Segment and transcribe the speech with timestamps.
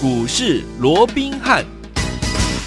[0.00, 1.77] 股市罗宾汉。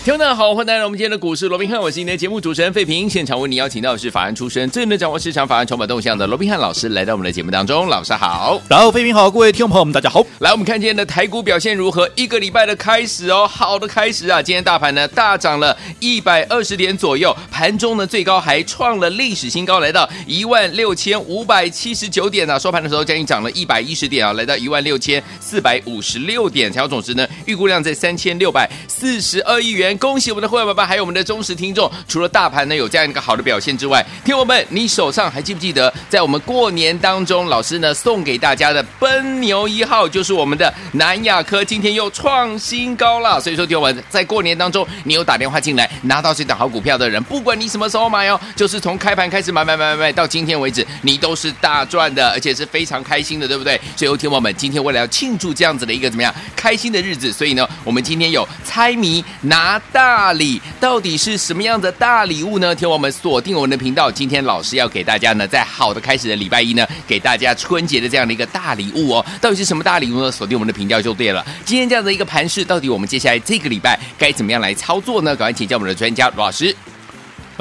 [0.04, 3.08] 听众好，欢迎来到我们今天的股市罗宾汉，我是今天的节目主持人费平。
[3.08, 7.88] 现场为您邀请到的是法案出身、最能掌握市场法案筹码动向的罗宾汉老师，来到我们的节目当中。
[7.88, 10.26] 老师好，然后费平好，各位听众朋友们大家好。
[10.40, 12.10] 来，我们看今天的台股表现如何？
[12.16, 14.42] 一个礼拜的开始哦，好的开始啊！
[14.42, 22.58] 今天大盘呢大涨了一百二十点左右，盘中呢最高还创了历史新高，来到一万六千五百七十九点啊。
[22.58, 29.91] 收盘的时候将近涨了一百一十点啊，来到一万六千四百五十六点，成交总值呢预估量在三千六百四十二亿元。
[30.00, 30.72] 恭喜我们的会员。
[30.72, 43.40] 还有我们的忠实听众，除了大盘呢有这样一个好的表现之外，听友们，你手上还记不记得，在我们过年当中，老师呢送给大家的奔牛一号，就是我们的南亚科，今天又创新高了。
[43.42, 53.80] 所以说，听友们，在过年当中，你有打电话进来拿到这档好股票的人，不管你什么时候买哦，就是从开盘开始买买买买买到今天为止，你都是大赚的，而且是非常开心的，对不对？
[53.98, 60.62] 所以，听友们，今天为了要庆祝这样子的一个怎么样开心的日子，所以呢，我们今天有猜谜拿大礼。
[60.80, 62.74] 到底是什么样的大礼物呢？
[62.76, 69.26] 听我们锁定我们的频道，今天老师要给大家呢，在好的开始的礼拜一呢，给大家春节的这样的一个大礼物哦。
[69.40, 70.32] 到底是什么大礼物呢？
[70.32, 71.46] 锁定我们的频道就对了。
[71.66, 75.36] 今天这样的一个盘势，到底我们接下来这个礼拜该怎么样来操作呢？
[75.36, 76.76] 赶快请教我们的专家罗老师。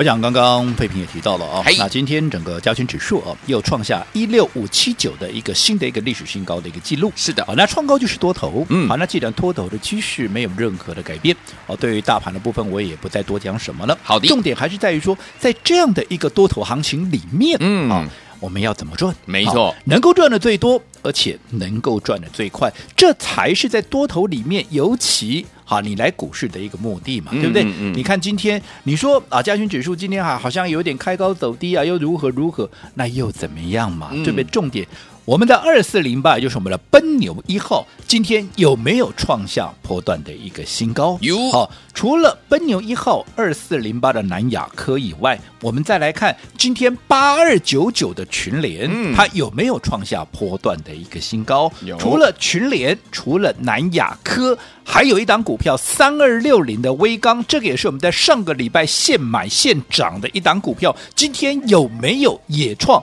[0.01, 7.13] 我想刚刚费平也提到了啊、哦，那今天整个加权指数啊又创下一六五七九的一个新的一个历史新高的一个记录。
[7.15, 13.99] 是的，好，那创高就是多头，嗯，好，那既然多头的趋势没有任何的改变，哦，对于大盘的部分我也不再多讲什么了。
[14.03, 18.09] 好的，重点还是在于说，在这样的一个多头行情里面，嗯啊。
[18.41, 19.15] 我们要怎么赚？
[19.27, 27.63] 没错，能够赚的最多，而且能够赚的最快，这才是在多头里面，尤其哈，你来股市的一个目的嘛，嗯、对不对？
[27.63, 32.69] 嗯嗯、你看今天，你说啊，加权指数今天哈好像有点开高走低啊，又如何如何？
[32.95, 34.11] 那又怎么样嘛？
[34.11, 34.43] 对不对？
[34.43, 34.85] 重点。
[35.31, 41.17] 我们的二四零八，也就是我们的奔牛一号，今天有没有创下波段的一个新高？
[41.21, 41.53] 有。
[41.53, 51.71] 好，除了奔牛一号二四零八的南亚科以外，我们再来看今天八二九九的群联，嗯、它有没有创下波段的一个新高？
[51.83, 51.97] 有。
[51.97, 63.01] 除了群联，除了南亚科，还有一档股票三二六零的威钢，这个也是我们在上个礼拜现买现涨的一档股票，今天有没有也创？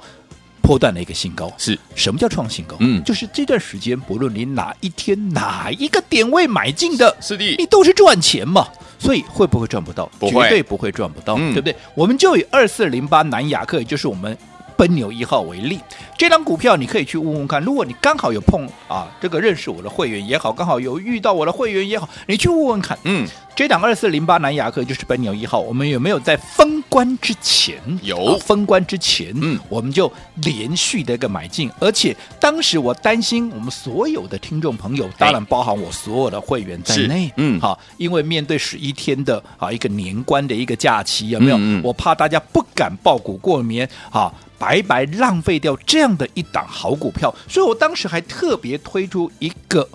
[0.68, 2.76] 波段的一个新高是什么叫创新高？
[2.82, 8.68] 嗯，就是这段时间，不论你哪一天哪一个点位买进的，是的，你都是赚钱嘛。
[9.00, 10.12] 所以会不会赚不到？
[10.20, 11.74] 不，绝对不会赚不到，嗯、对不对？
[11.96, 14.38] 我们就以二四零八南亚克，也就是我们
[14.78, 15.80] 奔牛一号为例，
[16.18, 17.62] 这张股票你可以去问问看。
[17.62, 23.28] 如果你刚好有碰啊，这个认识我的会员也好，刚好有遇到我的会员也好，你去问问看，嗯。
[23.58, 41.58] 这档二四零八南亚克就是奔牛一号，我们有没有在封关之前有、啊、封关之前，嗯，我们就连续的一个买进，而且当时我担心我们所有的听众朋友，当然包含我所有的会员在内，嗯，好，因为面对十一天的啊一个年关的一个假期，有没有？
[41.58, 49.88] 嗯嗯、我怕大家不敢抱股过年，啊，白白浪费掉这样的一档好股票，所以我当时还特别推出一个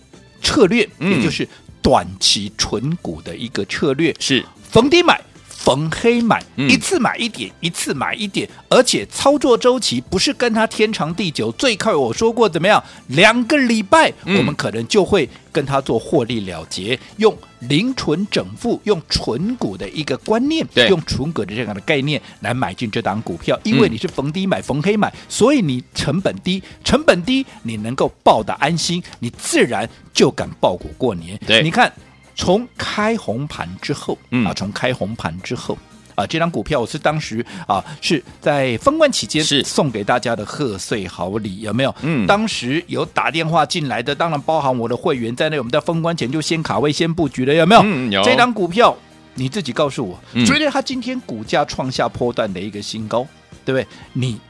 [0.43, 1.49] 策略，嗯、也就是。
[1.84, 4.15] 短期纯股的一个策略。
[4.21, 4.47] 是。
[4.71, 5.21] 逢低买，
[5.65, 12.83] 逢黑买，嗯、一次买一点，一次买一点，而且操作周期不是跟它天长地久，最快我说过怎么样？
[13.06, 31.39] 两个礼拜，嗯、我们可能就会跟它做获利了结，用零存整付，用纯股的一个观念，对用纯股的这样的概念来买进这档股票，因为你是逢低买，逢黑买，所以你成本低，成本低，你能够抱得安心，你自然就敢抱股过年。
[31.47, 31.93] 对，你看。
[32.34, 35.76] 从开红盘之后，嗯、啊，从开红盘之后，
[36.15, 41.94] 啊，这张股票我是当时啊是在封关期间是送给大家的贺岁好礼，有没有？
[42.03, 47.82] 嗯，当时有打电话进来的，当然包含我的会员在内，我们在封关前就先卡位、先布局了，有没有？
[47.84, 48.22] 嗯、有。
[48.22, 48.97] 这张股票
[49.34, 53.26] 你自己告诉我，嗯、觉得它今天股价创下波段的一个新高，
[53.64, 53.87] 对不对？
[54.12, 54.41] 你。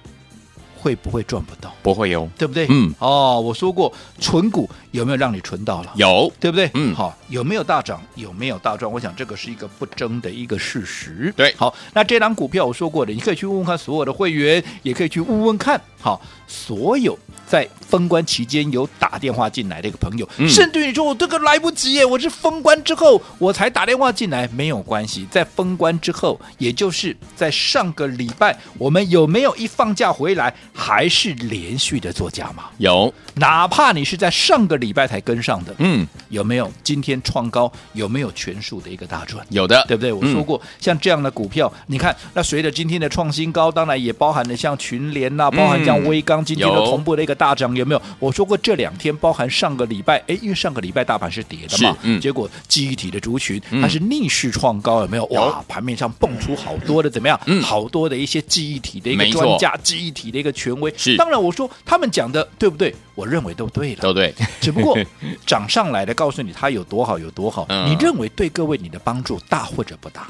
[0.83, 1.73] 会不会赚不到？
[1.81, 2.67] 不会有，对不对？
[2.69, 5.93] 嗯，哦，我说过，存股有没有让你存到了？
[5.95, 6.69] 有，对不对？
[6.75, 8.03] 嗯，好，有没有大涨？
[8.17, 8.91] 有没有大赚？
[8.91, 11.33] 我想这个是一个不争的一个事实。
[11.37, 17.17] 对，好，那这档股票我说过的，你可以去问问看所有的会员，也可以去问问看，好，所有。
[17.53, 32.71] 在封关期间有打电话进来的一个朋友，嗯、甚至你说我这个来不及耶，我是封关之后我才打电话进来，没有关系，在封关之后，也就是在上个礼拜，我们有没有一放假回来还是连续的做加码？
[32.79, 37.71] 有，哪怕你是在上个礼拜才跟上的，嗯，有没有今天创高？
[37.93, 39.47] 有没有全数的一个大赚？
[39.51, 40.11] 有的，对不对？
[40.11, 47.37] 我说过，嗯、像这样的股票，你看，那随着今天的创新高，当然也包含了像群联呐、啊，包含像威刚今天的同步的一个。
[47.43, 48.01] 大涨，有没有？
[48.21, 55.25] 我说过这两天包含上个礼拜，哎，因为上个礼拜大盘是跌的嘛，嗯，结果记忆体的族群它是逆势创高，有没有？
[55.27, 57.41] 哇，盘面上蹦出好多的怎么样？
[57.47, 60.95] 嗯，好多的一些记忆体的一个专家，记忆体的一个权威。
[60.97, 62.95] 是，当然我说他们讲的对不对？
[63.17, 64.33] 我认为都对了，都对。
[64.61, 64.97] 只不过
[65.45, 70.29] 涨上来的告诉你它有多好有多好，你认为对各位你的帮助大或者不大？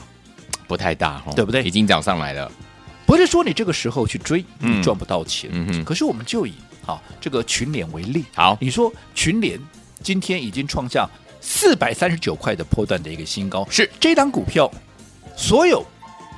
[0.67, 1.62] 不太大，对不对？
[1.64, 2.50] 已经涨上来了。
[3.12, 5.50] 不是说你这个时候去追，你赚不到钱。
[5.53, 5.85] 嗯嗯。
[5.85, 6.55] 可是我们就以
[6.87, 9.61] 啊这个群联为例，好，你说群联
[10.03, 11.06] 今天已经创下
[11.38, 14.73] 四百三十九块的破段的一个新高，是这档股票，
[15.37, 15.85] 所有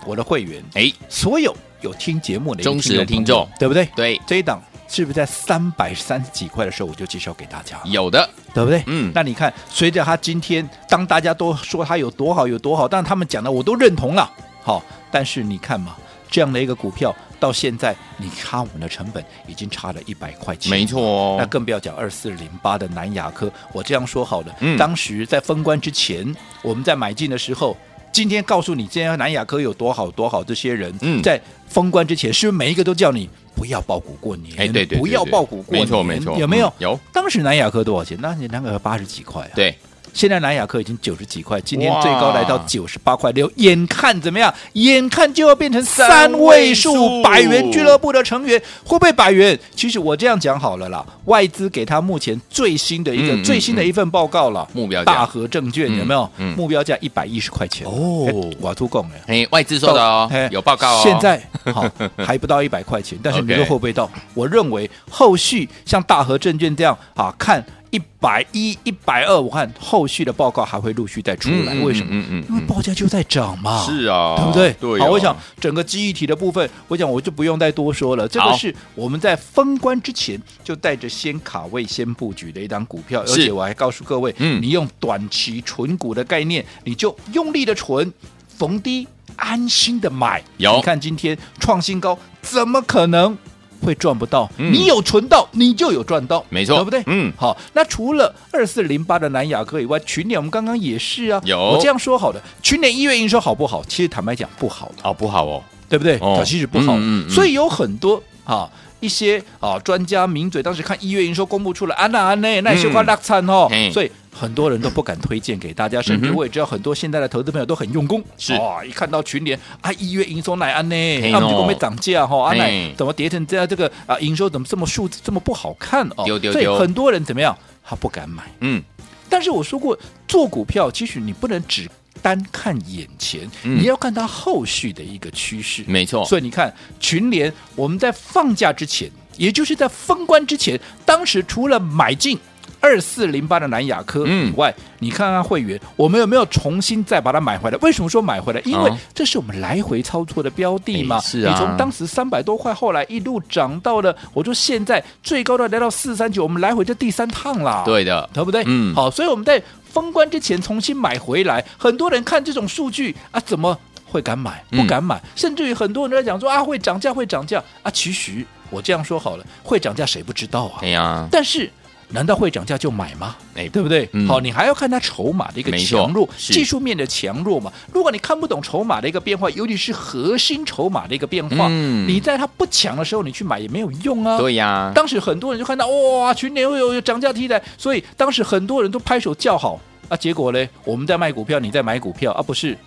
[0.04, 3.88] 我的会员，哎，所有有听节目的忠实的听众，对不对？
[3.94, 7.80] 对，这一档是不是在三百三十几块的时候我就介绍给大家？
[7.84, 8.82] 有的，对不对？
[8.88, 9.12] 嗯。
[9.14, 14.28] 那你看，随着他今天，当大家都说他有多好有多好，但他们讲的我都认同了，
[14.60, 14.82] 好，
[15.12, 15.94] 但是你看嘛。
[16.34, 21.36] 这样的一个股票到现在，你看我们的成本已经差了一百块钱，没错哦。
[21.38, 27.76] 那更不要讲二四零八的南亚科，我这样说好了，嗯，当时在封关之前，我们在买进的时候，
[28.10, 30.92] 今天告诉你，今天南亚科有多好多好，这些人
[31.22, 34.52] 在封关之前，是不是每一个都叫你不要爆股过年？
[34.58, 36.72] 哎，对对，不要爆股过年，没错没错，有没有？
[36.78, 36.98] 有。
[37.12, 38.18] 当时南亚科多少钱？
[38.20, 39.50] 那你南亚科八十几块啊？
[39.54, 39.78] 对。
[40.14, 44.54] 现在南亚科已经九十几块，今天最高来到九十八块六，眼看怎么样？
[44.74, 49.58] 眼看就要变成三位数百元俱乐部的成员，会不会百元？
[49.74, 56.22] 其实我这样讲好了啦，外资给他目前最新的一个、嗯、最新的一份报告了，目标价大和证券有没有？
[56.36, 58.30] 嗯嗯、目标价一百一十块钱哦，
[58.60, 59.14] 我要出供了。
[59.26, 61.00] 哎，外资说的哦，有报告哦。
[61.02, 61.42] 现在
[61.74, 61.84] 好
[62.16, 64.08] 还不到一百块钱，但是你说会不会到？
[64.32, 67.64] 我认为后续像大和证券这样啊，看。
[67.94, 71.72] 一百一、一百二，我看后续的报告还会陆续再出来。
[71.74, 72.08] 为什么？
[72.10, 73.86] 嗯嗯，因为报价就在涨嘛。
[73.86, 74.72] 是啊，对不对？
[74.80, 74.98] 对。
[74.98, 78.26] 好，我想整个记忆体的部分，我想我就不用再多说了。
[78.26, 88.12] 这个是我们在封关之前就带着先卡位、先布局的一档股票，而且我还告诉各位，嗯，你用短期存股的概念，你就用力的存，
[88.58, 89.06] 逢低
[89.36, 90.42] 安心的买。
[90.56, 93.38] 有，你看今天创新高，怎么可能？
[93.84, 97.02] 会赚不到，你有存到，你就有赚到，没错，对不对？
[97.06, 101.58] 嗯，好，那除了二四零八的南亚科以外，群联我们刚刚也是啊，有。
[101.58, 103.84] 我这样说好的，群联一月营收好不好？
[103.86, 106.18] 其实坦白讲不好哦，不好哦，对不对？
[106.20, 108.68] 哦，其实不好，嗯嗯，所以有很多啊
[109.00, 114.10] 一些啊专家名嘴当时看一月营收公布出来，安娜安内那也是块大餐哦，所以。
[114.34, 118.22] 很多人都不敢推荐给大家，甚至我也知道很多现在的投资朋友都很用功。
[118.36, 123.66] 是哇，一看到群联啊，一月营收乃安呢，他们就准备涨价哈，啊奶怎么跌成这样？
[123.66, 126.26] 这个啊营收怎么这么数字这么不好看哦？
[126.50, 127.56] 所以很多人怎么样？
[127.84, 128.42] 他不敢买。
[128.60, 128.82] 嗯，
[129.28, 129.96] 但是我说过，
[130.26, 131.88] 做股票其实你不能只
[132.20, 135.84] 单看眼前，你要看它后续的一个趋势。
[135.86, 136.24] 没错。
[136.24, 142.38] 所以你看群联，我们在放假之前，也就是在封关之前，当时除了买进。
[142.84, 147.78] 二四零八的南亚科以外，嗯、你看看会员，我们有没有重新再把它买回来？
[147.78, 148.60] 为什么说买回来？
[148.66, 151.18] 因为这是我们来回操作的标的嘛。
[151.18, 157.82] 是啊，你从当时三百多块，后来一路涨到了，我说现在最高的来到四三九，我们来回这第三趟啦。
[157.86, 158.62] 对的，对不对？
[158.66, 164.62] 嗯，好，所以我们在封关之前重新买回来，很多人看这种数据啊，怎么会敢买？
[164.70, 167.90] 不敢买，嗯、甚至于很多人在讲说啊，会涨价，会涨价啊。
[167.90, 170.76] 其实我这样说好了，会涨价谁不知道啊？
[170.80, 171.70] 对呀、啊，但是。
[172.14, 173.34] 难道会涨价就买吗？
[173.56, 174.08] 哎，对不对？
[174.12, 177.72] 嗯、好，你还要看它筹码的一个强弱，技术面的强弱嘛。
[177.92, 184.38] 如果你看不懂筹码的一个变化，尤其是核心筹码的一个变化，嗯、你在它不强的时候你去买也没有用啊。
[184.38, 190.16] 对呀，当时很多人就看到哇，群联会有涨价题材，所以当时很多人都拍手叫好啊。
[190.16, 192.78] 结果呢，我们在卖股票，你在买股票啊，不是？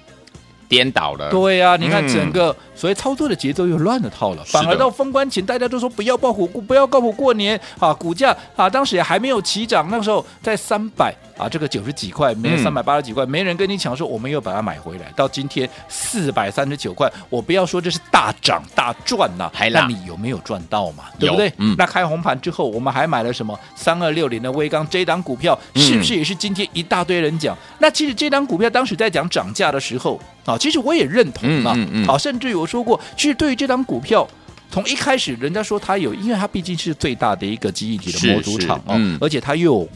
[0.67, 21.05] 颠倒了，对呀、啊，你看整个所以操作的节奏又乱了套了，嗯、反而到封关前，大家都说不要抱股，不要抱股过年啊，股价啊，当时也还没有起涨，那时候在三百啊，这个九十几块，没有三百八十几块，嗯、没人跟你抢，说我们又把它买回来，到今天四百三十九块，我不要说这是大涨大赚呐、那你有没有赚到嘛？
[21.17, 21.51] 对不对？
[21.57, 27.55] 嗯、那开红盘之后，我们还买了什么三二六零的威刚这档股票，是不是也是今天一大堆人讲？
[27.55, 30.19] 嗯、那其实这档股票当时在讲涨价的时候。
[30.47, 34.27] 啊，其实我也认同啊，嗯嗯嗯、啊，甚至于我说过，其实对于这张股票，
[34.71, 39.89] 从一开始人家说它有，因为它毕竟是最大的一个记忆体的模组厂啊，嗯、而且它又有。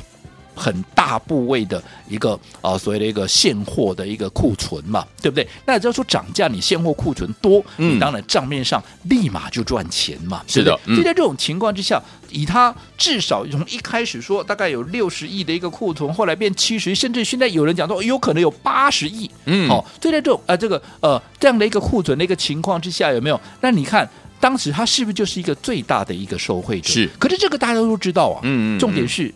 [0.55, 5.48] 很大部位的一个啊，所谓的一个现货的一个库存嘛，对不对？
[5.65, 10.43] 那只要说涨价，你现货库存多，嗯、你当然账面上立马就赚钱嘛。
[10.48, 19.29] 是的，所以在这种情况之下，以它至少从一开始说大概有六十亿的一个库存，后来变七十，甚至现在有人讲说有可能有八十亿。
[19.46, 23.39] 嗯，好，所以在这种呃这个呃这样的一个库存的一个情况之下，有没有？
[23.62, 24.10] 那你看。
[24.41, 26.91] 当时他是不是就是一个最大的一个受惠者？
[26.91, 27.08] 是。
[27.20, 28.39] 可是这个大家都知道啊。
[28.41, 28.79] 嗯，嗯嗯。
[28.79, 29.31] 重点是，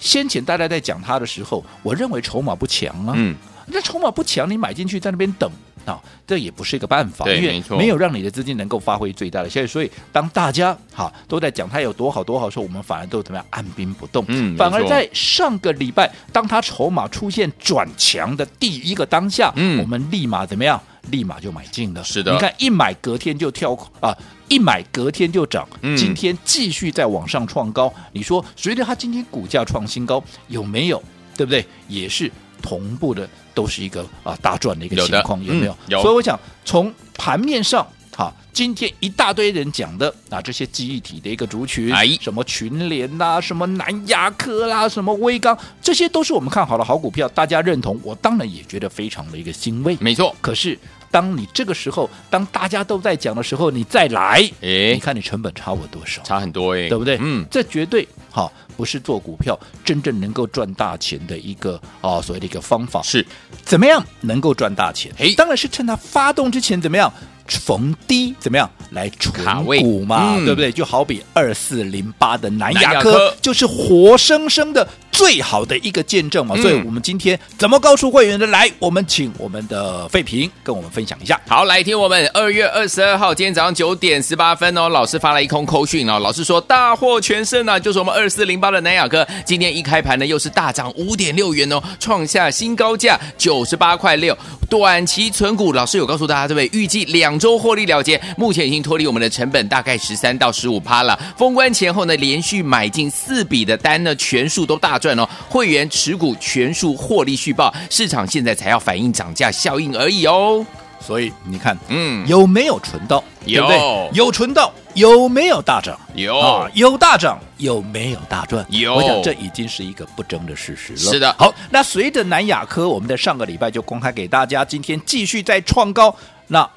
[0.00, 3.12] 先前大家在讲他的时候，我认为筹码不强啊。
[3.16, 3.36] 嗯。
[3.66, 5.48] 那筹码不强，你买进去在那边等。
[5.84, 9.66] 啊、哦，这也不是一个办法，因为没有让你的资金能够发挥最大的效益。
[9.66, 14.24] 所以，当大家哈都在讲它有多好多好的时候，我们反而都怎么样按兵不动。
[14.28, 20.80] 嗯，反而在上个礼拜，当它筹码出现转强的第一个当下，嗯，我们立马怎么样？
[21.10, 22.04] 立马就买进了。
[22.04, 24.14] 是的，你看一买隔天就跳啊，
[24.48, 27.92] 一买隔天就涨，嗯、今天继续在往上创高。
[28.12, 31.02] 你说随着它今天股价创新高，有没有？
[31.36, 31.64] 对不对？
[31.88, 32.30] 也是。
[32.60, 35.72] 同步的都是一个啊大赚的一个情况，有，有没有？
[35.72, 36.02] 嗯、有。
[36.02, 37.86] 所以我想从盘面上，
[38.16, 49.96] 哈，今天一大堆人讲的啊，这些记忆体的一个族群，哎，什么群联呐、啊，什么南亚科啦，什么威刚，这些都是我们看好的好股票，大家认同，我当然也觉得非常的一个欣慰。
[50.00, 50.34] 没错。
[50.40, 50.78] 可是
[51.10, 56.22] 当你这个时候，当大家都在讲的时候，你再来，哎，你看你成本差我多少？
[56.22, 57.18] 差很多哎，对不对？
[57.20, 58.52] 嗯，这绝对好。
[58.76, 63.26] 不是做股票真正能够赚大钱的一个啊、哦，所谓的一个方法是
[63.62, 65.12] 怎么样能够赚大钱？
[65.18, 67.12] 哎，当然是趁它发动之前怎么样
[67.46, 70.72] 逢低怎么样来存股嘛，嗯、对不对？
[70.72, 76.54] 就好比二四零八的南亚科就是活生生的最好的一个见证嘛。
[76.56, 78.46] 嗯、所以我们今天怎么告诉会员的？
[78.46, 81.38] 来，我们请我们的费平跟我们分享一下。
[81.46, 94.36] 好，来听我们二月二十二号今天早上九点十八分哦，老师发了一空扣讯哦，老师说大获全胜啊，就是我们二四零八的南亚科，今天一开盘呢又是大涨五点六元哦，创下新高价九十八块六，
[94.68, 96.80] 短期存股，老师有告诉大家对不对？
[96.80, 101.18] 预计两周获利了结，目前已经脱离我们的成本大概十三到十五趴了。
[101.36, 110.64] 封关前后呢，连续买进四笔的单呢，全数都大赚哦，会员持股全数获利续报，市场现在才要反映涨价效应而已哦。
[111.00, 113.24] 所以你看，嗯，有没有存到？
[113.46, 115.98] 有，对对有存到，有没有大涨？
[116.14, 118.64] 有啊，有大涨，有没有大赚？
[118.70, 118.94] 有。
[118.94, 120.98] 我想这已经是一个不争的事实了。
[120.98, 121.34] 是的。
[121.38, 126.14] 好，那随着南亚科，我们在上个礼拜就公开给大家，今天继续在创高，
[126.48, 126.68] 那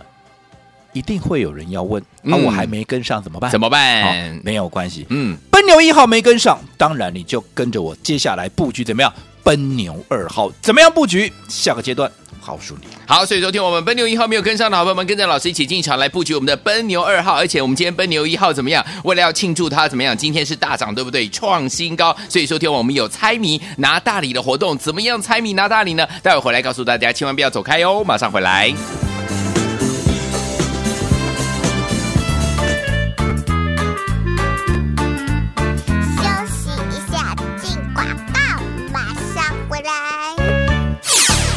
[0.94, 3.50] 一定会有人要问，那、嗯啊、我还没跟上怎么办？
[3.50, 4.40] 怎么办？
[4.44, 9.12] 没有关系，嗯，奔牛一号没跟上，当然你就跟着我接下来布局怎么样？
[9.44, 11.32] 奔牛二号怎么样布局？
[11.48, 12.12] 下个阶段。
[12.46, 18.86] 告诉你，好，所以昨天我们奔牛一号没有跟上的好朋友们，跟着老师一起进场来布局我们的奔牛二号，而且我们今天奔牛一号怎么样？
[19.06, 20.18] 为了要庆祝它怎么样？
[20.18, 21.30] 今天是大涨，对不对？
[21.30, 26.06] 创新高，所以昨天我们有猜谜拿大礼的活动，怎么样猜谜拿大礼呢？
[26.22, 28.74] 待会回来告诉大家，千万不要走开哦，马上回来。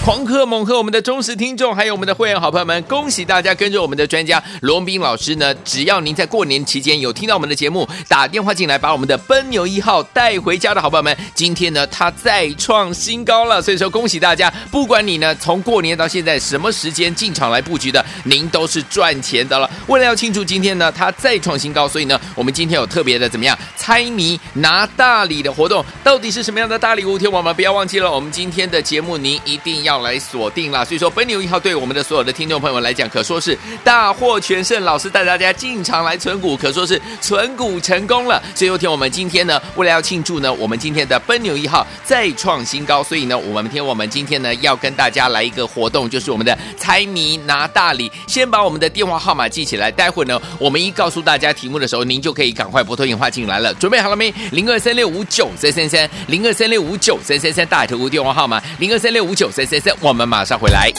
[0.07, 5.53] 狂贺猛贺我们的忠实听众，还有我们的会员好朋友们，恭喜大家跟着我们的专家罗文彬老师呢！
[5.65, 14.49] 只要您在过年期间有听到我们的节目，打电话进来把我们的奔牛一号带回家的好朋友们，今天呢他再创新高了，所以说恭喜大家！
[14.71, 19.69] 不管你呢从过年到现在什么时间进场来布局的，您都是赚钱的了。
[19.89, 27.19] 为了要庆祝今天呢他再创新高，所以呢我们今天有特别的怎么样猜谜拿大礼的活动，到底是什么样的大礼物？
[27.19, 29.96] 天王们不要忘记了，我们今天的节目您一定要。
[30.03, 34.83] 来锁定了，所以说奔牛一号对我们的所有的听众朋友们来讲，可说是大获全胜。
[34.85, 38.43] 老师带大家进场来存股，可说是存股成功了。
[38.55, 48.11] 所以有天我们今天呢，为了要庆祝呢，我们今天的奔牛一号再创新高，所以呢，我们天我们今天呢要跟大家来一个活动，就是我们的猜谜拿大礼。
[48.27, 53.75] 先把我们的电话号码记起来，待会呢，我们一告诉大家题目的时候，您就可以赶快拨通电话进来了。
[53.75, 54.33] 准备好了没？
[54.53, 60.93] 零二三六五九三三三，零二三六五九三三三，大头屋电话号码零二三六五九三三我们马上回来。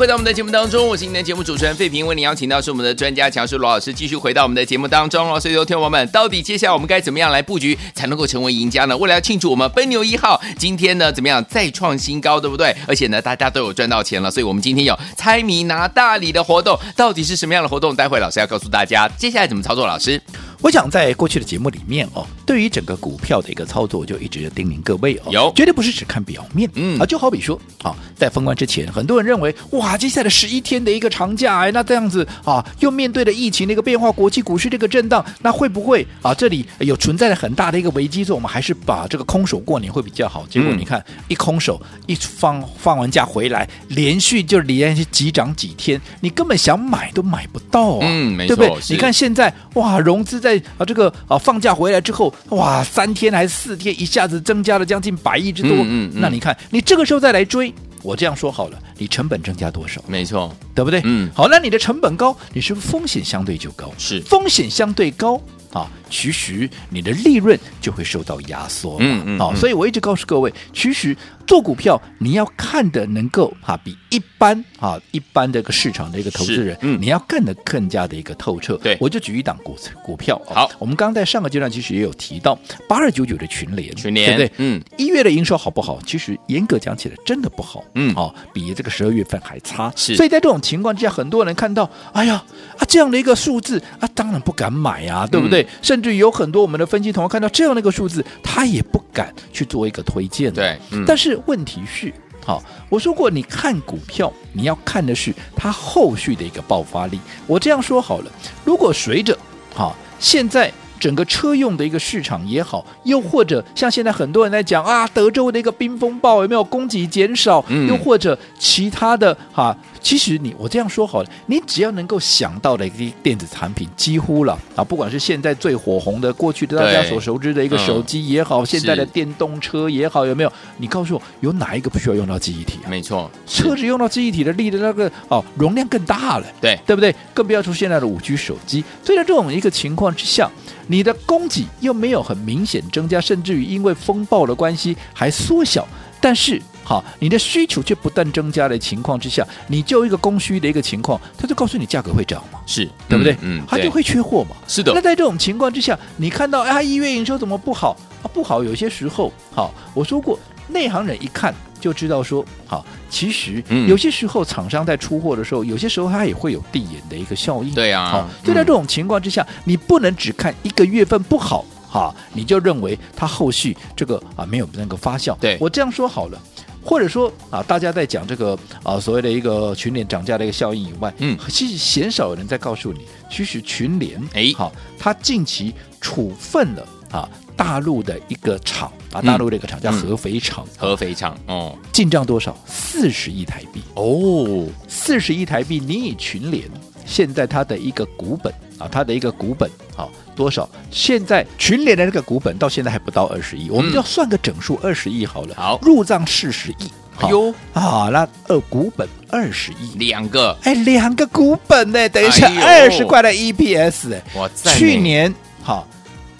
[0.00, 5.38] 回到我们的节目当中，我是今天的节目主持人费平，为您邀请到是我们的专家强叔罗老师，继续回到我们的节目当中哦。
[5.38, 8.96] 所以，说，听众朋友们，到底接下来我们该怎么样来布局，才能够成为赢家呢？
[8.96, 12.74] 为了要庆祝我们奔牛一号今天呢，怎么样再创新高，对不对？
[12.88, 17.94] 而且呢，大家都有赚到钱了，所以我们今天有猜谜拿大礼的活动，到底是什么样的活动？
[17.94, 20.18] 待会老师要告诉大家，接下来怎么操作，老师。
[20.62, 38.22] 我想在过去的节目里面哦，对于整个股票的一个操作，就一直叮咛各位哦，有绝对不是只看表面，嗯啊，就好比说啊，在封关之前，很多人认为哇，接下来十一天的一个长假，哎，那这样子啊，又面对了疫情的一个变化，国际股市这个震荡，那会不会啊，这里有存在着很大的一个危机？
[38.22, 40.46] 所以我们还是把这个空手过年会比较好。
[40.50, 48.82] 结果你看，嗯、一空手一放放完假回来，连续就连续急涨几天，你根本想买都买不到啊，嗯，没错，对不对？
[48.90, 50.49] 你看现在哇，融资在。
[50.58, 55.70] 在啊，这个啊放假回来之后，哇，三天还是四天，一下子增加了将近百亿之多。
[55.72, 60.02] 嗯嗯，嗯，那你看，你这个时候再来追，我这样说好了，你成本增加多少？
[60.06, 61.00] 没错，对不对？
[61.04, 63.92] 嗯，好，那你的成本高，你是不是风险相对就高？
[63.96, 65.40] 是，风险相对高。
[65.72, 68.96] 啊，其实你的利润就会受到压缩。
[68.98, 69.38] 嗯嗯。
[69.38, 78.76] 啊，所以我一直告诉各位，其实做股票你要看的能够哈比一般啊一般的一个市场的一个投资人，嗯，你要看得更加的一个透彻。
[78.78, 80.40] 对，我就举一档股股票。
[80.46, 84.56] 好，我们刚刚在上个阶段其实也有提到八二九九的群联，群联对不对？
[84.58, 85.98] 嗯，一月的营收好不好？
[86.06, 87.84] 其实严格讲起来真的不好。
[87.94, 89.92] 嗯，哦，比这个十二月份还差。
[89.96, 92.34] 是，所以在这种情况之下，很多人看到，哎呀
[92.78, 95.66] 啊这样的一个数字啊，当然不敢买啊，对不对？
[95.82, 100.52] 甚至有很多我们的分析同学看到这样的一个数字，他也不敢去做一个推荐。
[100.52, 102.12] 对，嗯、但是问题是，
[102.44, 107.18] 好，我说过，你看股票，你要看的是它后续的一个爆发力。
[107.46, 108.32] 我这样说好了，
[108.64, 109.36] 如果随着
[109.74, 117.64] 好现在整个车用的一个市场也好，又或者像现在很多人在讲啊，德州的一个冰风暴有没有供给减少？
[117.68, 119.76] 嗯、又或者其他的哈。
[120.02, 130.52] 其实你我这样说好了，你只要能够想到的一个电子产品，几乎了啊，不管是现在最火红的，过去的大家所熟知的一个手机也好，嗯、现在的电动车也好，有没有？
[130.78, 132.88] 你告诉我，有哪一个不需要用到记忆体啊？
[132.88, 137.14] 没错，车子用到记忆体的力的那个哦，容量更大了，对对不对？
[137.34, 138.82] 更不要说现在的五 G 手机。
[139.04, 140.50] 所以在这种一个情况之下，
[140.90, 145.86] 你的供给又没有很明显增加，甚至于因为风暴的关系还缩小，
[146.20, 146.60] 但是。
[146.82, 153.36] 好，你的需求却不断增加的情况之下，你就一个供需的一个情况，他就告诉你价格会涨嘛，是对不对？
[153.42, 154.56] 嗯，他就会缺货嘛。
[154.66, 154.90] 是的。
[154.92, 158.26] 那在这种情况之下，你看到啊，一月营收怎么不好啊？
[158.34, 167.74] 不好，有些时候，好，我说过，内行人一看就知道说，好，其实有些时候厂商在出货的时候，有些时候它也会有递延的一个效应。
[167.74, 168.10] 对啊。
[168.10, 175.36] 好，就在这种情况之下，你不能只看一个月份不好，哈，你就认为它后续这个啊没有那个发酵。
[175.40, 176.40] 对，我这样说好了。
[176.82, 187.28] 或者说啊，大家在讲这个啊所谓的一个群联涨价的一个效应以外，嗯，其实鲜少有人在告诉你，其实群联哎，好，它近期处分了啊
[187.60, 192.56] 大陆的一个厂啊，大陆的一个厂叫合肥厂，合肥厂哦，进账多少？
[192.66, 193.82] 四十亿台币。
[193.96, 196.64] 哦，四十亿台币，你以群联
[197.04, 200.66] 现在它的一个股本啊，它的一个股本好多少？
[200.90, 205.54] 现在群联的这个股本到现在还不到二十亿，我们就算个整数二十亿好了。
[205.54, 206.90] 好，入账四十亿，
[207.28, 215.86] 哟啊，那二股本二十亿，两个，哎，两个股本呢，等于是二十块的 EPS 哎，哇，去年好。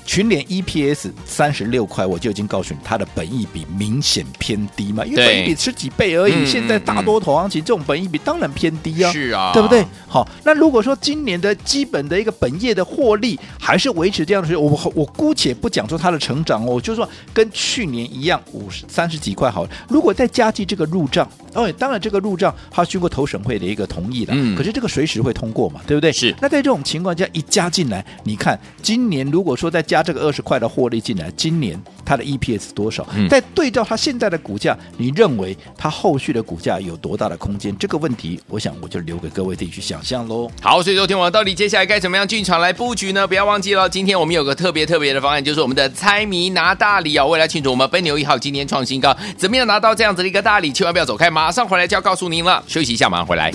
[0.04, 6.32] 群联 EPS 三十六块，我就已经告诉你，它的本益比明显偏低嘛，因为本益比十几倍而已。
[6.34, 9.84] 嗯、现在大多头行情，这种本益比当然偏低啊，是啊，对不对？
[10.08, 19.70] 好，那如果说今年的基本的一个本业的获利还是维持这样的，我我姑且不讲说它的成长哦，我就说跟去年一样五十三十几块好了。
[19.88, 26.10] 如果再加计这个入账，哦，当然这个入账它经过投审会的一个同意了，嗯，可是这个随时会通过嘛，对不对？
[26.12, 26.34] 是。
[26.40, 33.04] 那在这种情况下一加进来，你看今年如果说再加这个二十块的获利进来，今年它的 EPS 多少？
[33.16, 37.76] 嗯、再对照它现在的股价，你认为它后续的股价有多大的空间？
[37.76, 40.48] 这个问题，我想我就留给各位自己去想象喽。
[40.62, 43.26] 好，所以说听完到底接下来该怎么样进场来布局呢？
[43.26, 47.26] 不要忘记了，今天我们有个特别特别的方案，就是我们的猜谜拿大礼啊！
[47.26, 50.70] 为了庆祝我们奔牛一号今天创新高，怎么样拿到这样子的一个大礼？
[50.70, 52.62] 千万不要走开，马上回来就要告诉您了。
[52.68, 53.50] 休息一下，马上回来。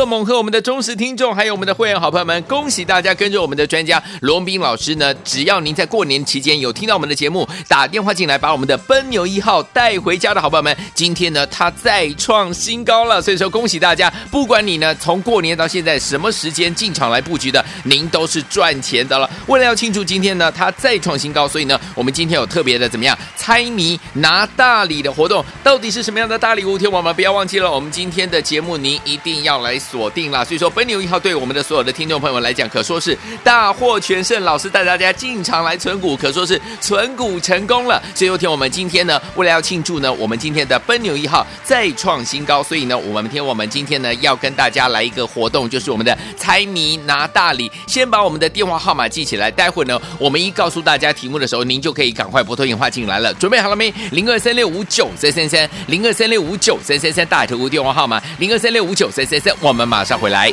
[0.00, 5.12] 贺猛贺我们的忠实听众，还有我们的会员好朋友们，恭喜大家跟着我们的专家罗文彬老师呢！
[5.16, 14.10] 只要您在过年期间有听到我们的节目，打电话进来把我们的奔牛一号带回家的好朋友们，今天呢他再创新高了，所以说恭喜大家！
[14.30, 19.28] 不管你呢从过年到现在什么时间进场来布局的，您都是赚钱的了。
[19.48, 26.78] 为了要庆祝今天呢他再创新高，所以呢我们今天有特别的怎么样猜谜拿大礼的活动，到底是什么样的大礼物？
[26.78, 30.44] 天王们不要忘记了，我们今天的节目您一定要来锁定了。
[30.44, 34.42] 所以说奔牛一号对我们的所有的听众朋友们来讲，可说是大获全胜。
[34.44, 38.00] 老师带大家进场来存股，可说是存股成功了。
[38.14, 47.70] 所以有天我们今天呢，为了要庆祝呢，我们今天的奔牛一号再创新高，所以呢，我们天我们今天呢要跟大家来一个活动，就是我们的猜谜拿大礼。
[47.86, 53.32] 先把我们的电话号码记起来，待会呢，我们一告诉大家题目的时候，您就可以赶快拨通电话进来了。
[53.34, 53.92] 准备好了没？
[54.12, 60.52] 零二三六五九三三三，零二三六五九三三三，大头屋电话号码零二三六五九三三三，我们我们马上回来。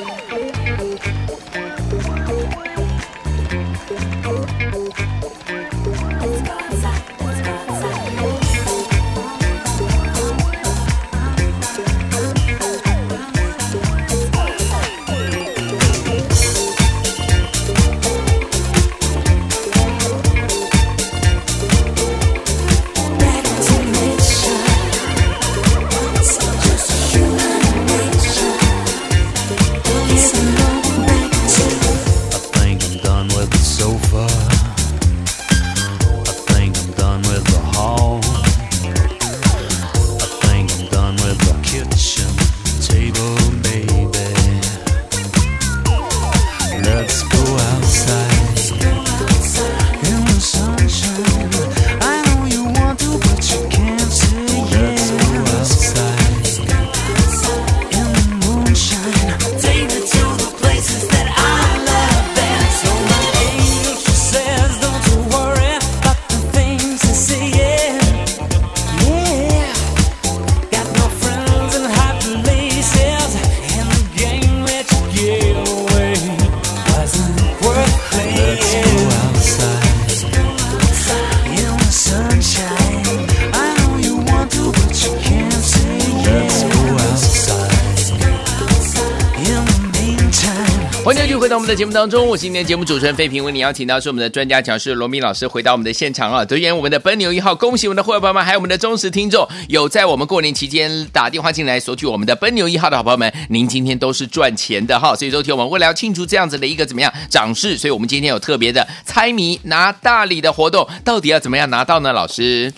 [91.47, 112.11] 回到我们的节目当中，我是今天节目主持人费平，为你邀请到是我们的专家讲师罗明老师回到我们的现场啊，得言我们的奔牛一号，恭喜我们的会员朋友们，还有我们的忠实听众，有在我们过年期间打电话进来索取我们的奔牛一号的好朋友们，您今天都是赚钱的哈，所以说听我们为了要庆祝这样子的一个怎么样涨势，所以我们今天有特别的猜谜拿大礼的活动，到底要怎么样拿到呢？
[112.11, 112.73] 老师？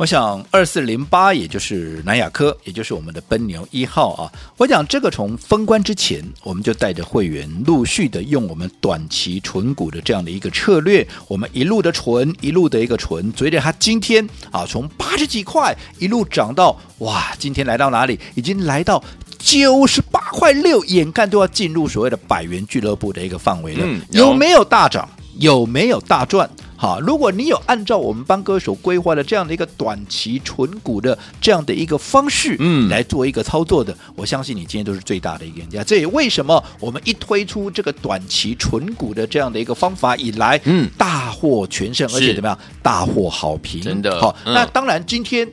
[0.00, 4.32] 我想二四零八，也就是南亚科，也就是我们的奔牛一号啊。
[4.56, 18.18] 我讲这个从封关之前，我们就带着会员陆续的用我们短期存股的这样的一个策略，我们一路的存，一路的一个存，随着它今天啊从八十几块一路涨到哇，今天来到哪里？
[18.34, 19.04] 已经来到
[19.38, 23.84] 九十八块六，眼看都要进入所谓的百元俱乐部的一个范围了。
[23.84, 25.06] 嗯，有，有没有大涨？
[25.36, 26.48] 有没有大赚？
[26.80, 35.84] 好，如果你有按照我们帮歌手规划的这样的一个短期存股的这样的一个方式，嗯，来做一个操作的，我相信你今天都是最大的一个赢家。
[35.84, 44.18] 这也为什么我们一推出这个短期存股的这样的一个方法以来，嗯，大获全胜，而且怎么样，大获好评，真的。
[44.18, 45.46] 好，那当然今天。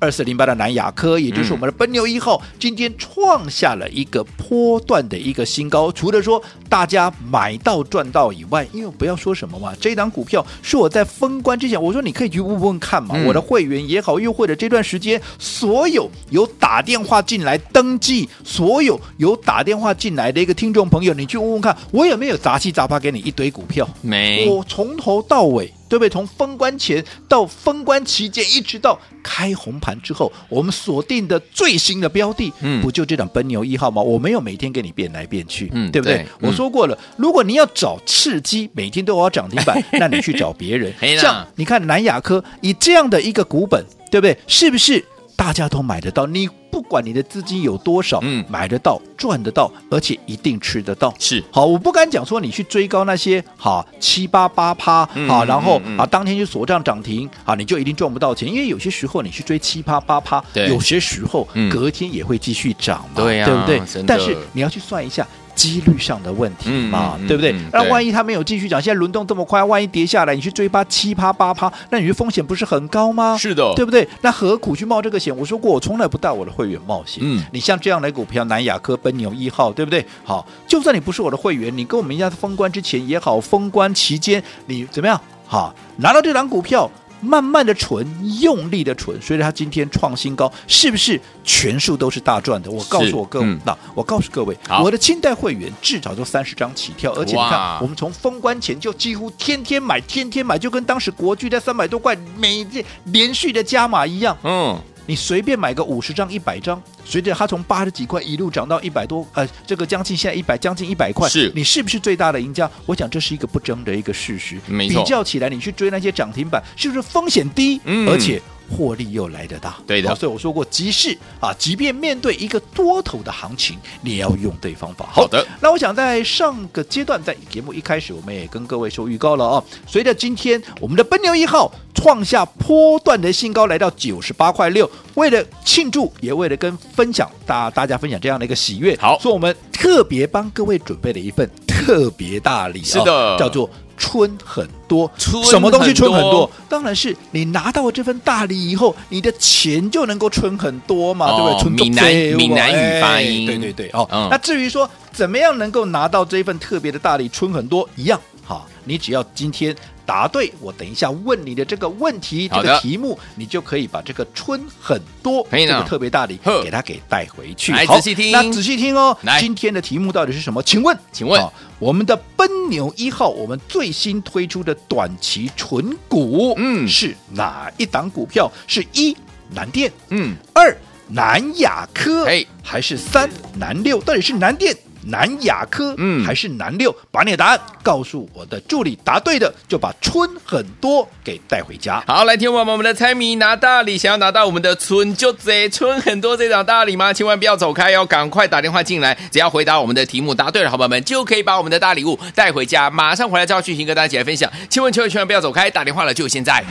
[0.00, 5.92] 二四零八的南亚科，也就是我们的奔牛一号，今天创下了一个波段的一个新高。
[5.92, 23.86] 除了说大家买到赚到以外，因为不要说什么嘛，这档股票是我在封关之前，我说你可以去问问看嘛，我的会员也好，又或者这段时间所有有打电话进来登记，所有有打电话进来的一个听众朋友，你去问问看，我有没有杂七杂八给你一堆股票？
[24.00, 25.70] 没，我从头到尾。
[25.90, 26.08] 对不对？
[26.08, 34.00] 从封关前到封关期间，一直到开红盘之后，我们锁定的最新的标的，嗯，不就这档奔牛一号吗？
[34.00, 36.18] 我没有每天给你变来变去，嗯，对不对？
[36.18, 40.94] 对嗯、我说过了，如果你要找刺激，每天都要涨停板，那你去找别人。
[41.18, 44.38] 像你看南亚科以这样的一个股本，对不对？
[44.46, 45.04] 是不是？
[45.40, 51.14] 大家都买得到，你不管你的资金有多少，嗯，买得到，赚得到，而且一定吃得到。
[51.18, 64.04] 是好，我不敢讲说你去追高那些好七八八趴，好、嗯，然后、嗯、啊当天就锁涨涨停，啊你就一定赚不到钱，因为有些时候你去追七八八趴，对，有些时候隔天也会继续涨嘛，嗯、对呀、啊，对不对？
[64.06, 65.26] 但是你要去算一下。
[65.60, 67.54] 几率上的问题嘛，嗯、对不对？
[67.70, 73.36] 那、万一它没有继续涨，现在轮动这么快，万一跌下来，你去追八七趴八趴，那你的风险不是很高吗？
[73.36, 74.08] 是的，对不对？
[74.22, 75.36] 那何苦去冒这个险？
[75.36, 77.22] 我说过，我从来不带我的会会员冒险。
[77.24, 80.04] 嗯，你像这样的股票，南亚科、奔牛一号，对不对？
[80.24, 85.18] 好，就算你不是我的会员，你跟我们一家封关之前也好，封关期间你怎么样？
[85.46, 86.90] 好，拿到这档股票。
[87.20, 88.06] 慢慢的存，
[88.40, 92.70] 用力的存，所以它今天创新高，是不是全数都是大赚的？
[92.70, 104.36] 我告诉我各位，嗯、那我告诉各位，我的清代会员至少都三十张起跳，而且你看，我们从封关前就几乎天天买，天天买，就跟当时国巨在三百多块，每天连续的加码一样。
[104.42, 104.78] 嗯。
[105.06, 112.70] 你随便买个五十张、一百张，随着它从八十几块一路涨到一百多，呃，这个将近现在一百，将近一百块，是你是不是最大的赢家？
[112.86, 114.58] 我想这是一个不争的一个事实。
[114.66, 117.80] 没错，比较起来，你去追那些涨停板，是不是风险低？
[117.84, 118.40] 嗯，而且。
[118.72, 120.14] 获利又来得大，对的。
[120.14, 125.08] 所以我说过，即使啊，即便面对一个多头的行情，你也要用对方法。
[125.10, 129.64] 好的，那我想在上个阶段，在节目一开始，我们也跟各位说预告了啊。
[129.88, 131.68] 随着今天我们的奔牛一号
[132.00, 143.68] 创下波段的新高，来到九十八块六，为了庆祝，也为了跟分享大大家分享这样的一个喜悦，好，所以我们特别帮各位准备了一份特别大礼，是的，叫做。
[144.02, 146.50] 春很多，春什么东西春很多？
[146.70, 151.84] 当然是你拿到了这份大礼以后，你的钱就能够春很多嘛，哦、对不对？
[151.84, 158.18] 闽南闽南语发音，对对对，哦，嗯、那至于说怎么样能够拿到这一份特别的大礼，春很多一样，
[158.50, 159.76] 好，你只要今天。
[160.06, 167.72] 答对，我等一下问你的这个问题，这个题目，你就可以把这个春很多这个特别大礼给他给带回去。
[167.86, 169.16] 好，仔细听，那仔细听哦。
[169.38, 170.60] 今天的题目到底是什么？
[170.64, 171.40] 请问，请问，
[171.78, 178.50] 我们的奔牛一号，我们最新推出的短期纯股，嗯，是哪一档股票？
[178.66, 179.16] 是一
[179.50, 184.00] 南电，嗯，二南亚科，哎，还是三南六？
[184.00, 184.76] 到底是南电？
[185.06, 186.94] 南亚科，嗯，还是南六？
[187.10, 192.02] 把你的答案告诉我的助理，答对的就把春很多给带回家。
[192.06, 197.12] 好，来听我们我们的猜谜拿大礼，想要拿到我们的春就贼春很多这档大礼吗？
[197.12, 202.90] 千万不要走开哦，赶快打电话进来，只要回答我们的题目答对了，好朋友们就可以把我们的大礼物带回家。
[202.90, 204.50] 马上回来，照剧情跟大家一起来分享。
[204.68, 206.64] 千万千万千万不要走开，打电话了就现在。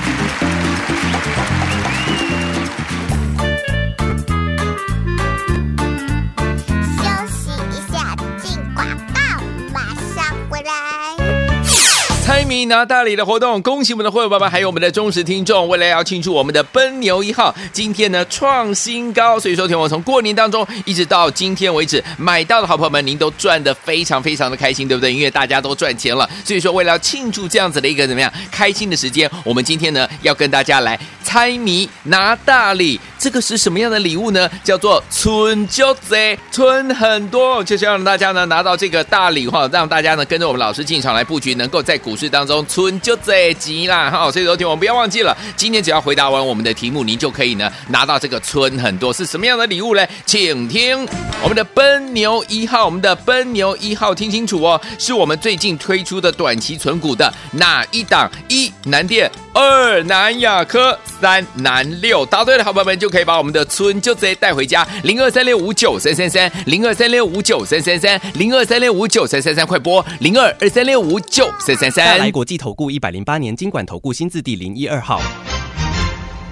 [12.49, 15.67] 米拿大礼的活动，恭喜我们的会员爸爸，还有我们的忠实听众。
[15.67, 25.13] 为了要庆祝我们的奔牛一号今天呢创新高，所以说听我从过年当中一直到今天为止买到的好朋友们，您都赚的非常非常的开心，对不对？
[25.13, 30.99] 因为大家都赚钱了，所以说为了要庆祝这样子的一个怎么样开心的时间，我们今天呢要跟大家来
[31.29, 32.99] 猜谜拿大礼。
[33.19, 34.49] 这个是什么样的礼物呢？
[34.63, 44.31] 叫做春就贼，春很多，就是要让大家呢拿到这个大礼哈，让大家呢跟着我们老师进场来布局，能够在股市当中春就贼吉啦哈。
[44.31, 50.03] 所以昨天我们不要忘记了，今天只要回答完我们的题目，您就可以呢拿到这个春很多是什么样的礼物呢？
[50.25, 51.05] 请听
[51.43, 58.31] 我们的奔牛一号，我们的奔牛一号听清楚哦，是我们最近推出的短期存股的哪一档？
[58.47, 59.29] 一南电，
[59.61, 62.25] 二南亚科，三南六。
[62.25, 63.09] 答对的好朋友们就。
[63.09, 72.19] 可以把我们的村就直接带回家，零二三六五九三三三，零二三六五九三三三，零二三六五九三三三，快播零二二三六五九三三三。
[72.19, 75.19] 来国际投顾一百零八年经管投顾新字第零一二号。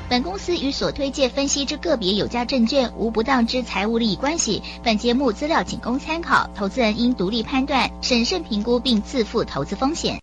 [0.10, 4.64] 本公司与所推介分析之个别有价证券无不当之财务利益关系。
[4.84, 10.20] 本节目资料仅供参考，投资人应独立判断、审慎评估并自负投资风险。